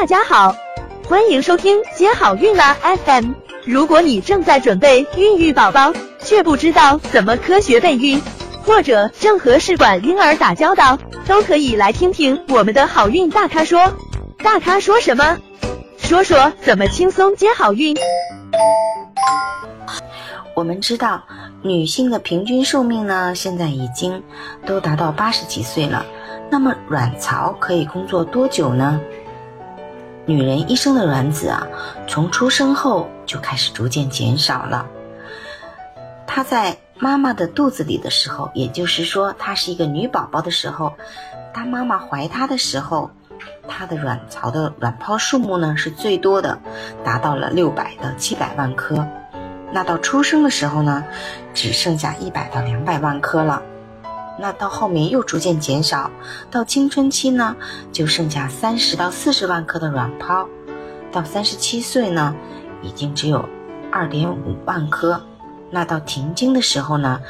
[0.00, 0.54] 大家好，
[1.08, 3.32] 欢迎收听接好运啦 FM。
[3.64, 8.22] 如果你正在准备孕育宝宝，却不知道怎么科学备孕，
[8.64, 13.92] 或者正和试管婴儿打交道，都可以来听听我们的好运大咖说。
[14.36, 15.36] 大咖说什么？
[15.98, 17.96] 说说怎么轻松接好运。
[20.54, 21.24] 我们知道，
[21.62, 24.22] 女性的平均寿命呢，现在已经
[24.64, 26.06] 都达到八十几岁了。
[26.50, 29.00] 那么，卵巢可以工作多久呢？
[30.28, 31.66] 女人一生的卵子啊，
[32.06, 34.86] 从出生后就开始逐渐减少了。
[36.26, 40.92] 她在妈妈的肚子里的时候，也就是说，她是一个女宝宝的时候，
[41.54, 43.10] 当妈妈怀她的时候，
[43.66, 46.58] 她的卵巢的卵泡数目呢是最多的，
[47.02, 49.08] 达到了六百到七百万颗。
[49.72, 51.04] 那到出生的时候呢，
[51.54, 53.62] 只剩下一百到两百万颗了。
[54.40, 56.10] 那到后面又逐渐减少，
[56.50, 57.56] 到青春期呢，
[57.92, 60.48] 就剩下三十到四十万颗的卵泡。
[61.10, 62.34] 到三十七岁呢，
[62.82, 63.48] 已经只有
[63.90, 65.20] 二点五万颗。
[65.70, 67.20] 那到停经的时候呢，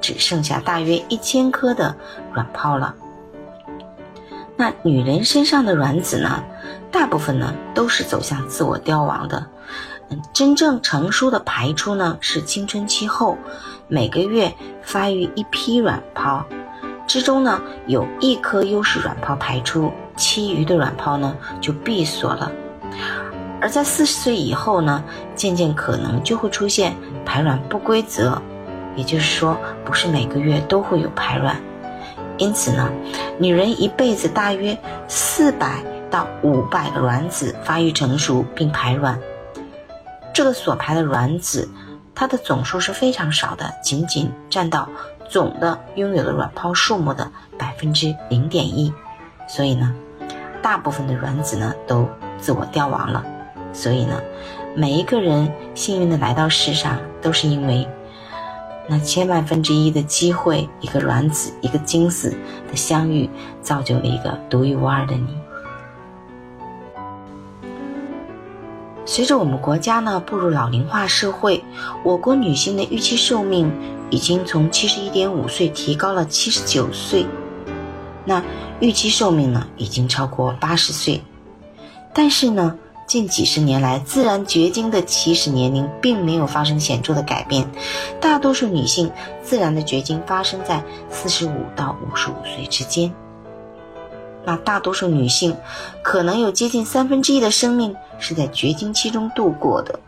[0.00, 1.94] 只剩下大约一千颗的
[2.34, 2.94] 卵泡了。
[4.56, 6.42] 那女人身上的卵子呢，
[6.90, 9.46] 大部分呢都是走向自我凋亡的。
[10.08, 13.36] 嗯真正成熟的排出呢，是青春期后，
[13.88, 16.44] 每个月发育一批卵泡，
[17.06, 22.50] 之中呢有一颗优势卵泡排出，其余的卵泡呢就闭锁了。
[23.60, 25.02] 而在四十岁以后呢，
[25.34, 28.40] 渐渐可能就会出现排卵不规则，
[28.94, 31.56] 也就是说，不是每个月都会有排卵。
[32.36, 32.90] 因此呢，
[33.38, 34.76] 女人一辈子大约
[35.08, 39.18] 四百到五百个卵子发育成熟并排卵。
[40.34, 41.66] 这个所排的卵子，
[42.14, 44.86] 它的总数是非常少的，仅仅占到
[45.28, 48.92] 总的拥有的卵泡数目的百分之零点一。
[49.48, 49.94] 所以呢，
[50.62, 53.24] 大部分的卵子呢都自我凋亡了。
[53.72, 54.20] 所以呢，
[54.74, 57.86] 每一个人幸运的来到世上，都是因为
[58.88, 62.30] 那千万分之一的机会，一个卵子，一个精子
[62.70, 63.28] 的相遇，
[63.60, 65.36] 造就了一个独一无二的你。
[69.08, 71.64] 随着我们国家呢步入老龄化社会，
[72.02, 73.72] 我国女性的预期寿命
[74.10, 77.24] 已经从七十一点五岁提高了七十九岁，
[78.24, 78.42] 那
[78.80, 81.22] 预期寿命呢已经超过八十岁。
[82.12, 87.70] 但是呢，近几十年来，自然绝经的起始年龄并没有发生显著的改变，
[88.20, 93.14] 大多数女性自然的绝经发生在四十五到五十五岁之间。
[94.46, 95.56] 那大多数女性，
[96.02, 99.98] 可能有接近三分之一的生命是在绝经期中度过的。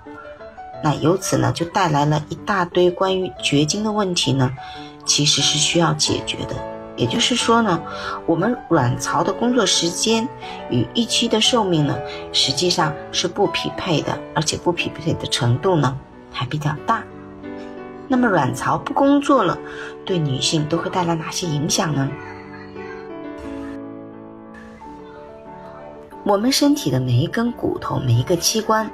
[0.81, 4.53] 那由此呢，就带来了一大堆关于绝经的问题呢，
[5.04, 6.54] 其实是需要解决的。
[6.97, 7.81] 也就是说呢，
[8.26, 10.28] 我们卵巢的工作时间
[10.70, 11.99] 与预期的寿命呢，
[12.32, 15.99] 实际上是不匹配的，而且不匹配的程度呢，
[16.31, 17.03] 还比较大。
[18.06, 19.59] 那么卵巢不工作了，
[20.05, 22.09] 对女性都会带来哪些影响呢？
[26.28, 28.90] 我们身体的每一根骨头、每一个器官，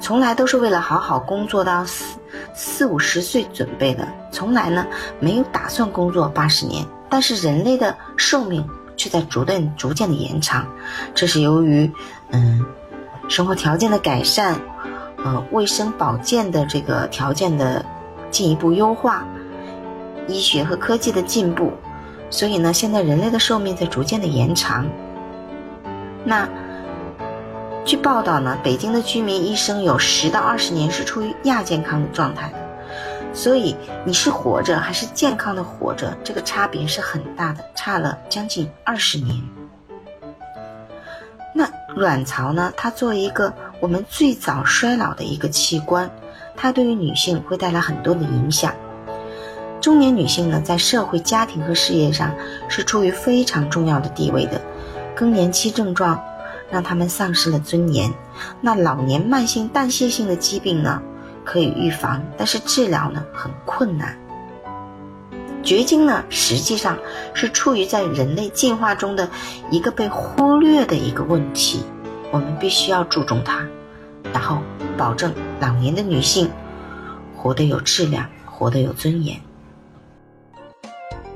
[0.00, 2.18] 从来都是为了好好工作到四
[2.52, 4.86] 四五十岁准备的，从来呢
[5.18, 6.84] 没有打算工作八十年。
[7.08, 8.68] 但是人类的寿命
[8.98, 10.66] 却在逐渐逐渐的延长，
[11.14, 11.90] 这是由于
[12.32, 12.62] 嗯
[13.30, 14.60] 生活条件的改善，
[15.24, 17.82] 呃卫生保健的这个条件的
[18.30, 19.26] 进一步优化，
[20.28, 21.72] 医学和科技的进步，
[22.28, 24.86] 所以呢现在人类的寿命在逐渐的延长。
[26.26, 26.46] 那。
[27.84, 32.56] 据报道呢，北京的居民一生有十到二十年是处于亚健康的状态的，
[33.34, 39.38] 所以你是活着还是健康的活着，这个差别是很大的，差了将近二十年。
[41.54, 42.72] 那卵巢呢？
[42.74, 46.10] 它作为一个我们最早衰老的一个器官，
[46.56, 48.74] 它对于女性会带来很多的影响。
[49.82, 52.34] 中年女性呢，在社会、家庭和事业上
[52.66, 54.58] 是处于非常重要的地位的，
[55.14, 56.18] 更年期症状。
[56.74, 58.12] 让他们丧失了尊严。
[58.60, 61.00] 那老年慢性代谢性的疾病呢，
[61.44, 64.18] 可以预防，但是治疗呢很困难。
[65.62, 66.98] 绝经呢，实际上
[67.32, 69.30] 是处于在人类进化中的
[69.70, 71.84] 一个被忽略的一个问题，
[72.32, 73.64] 我们必须要注重它，
[74.32, 74.58] 然后
[74.98, 76.50] 保证老年的女性
[77.36, 79.40] 活得有质量，活得有尊严。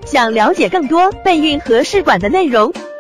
[0.05, 2.73] 想了解更多备孕和试管的内容。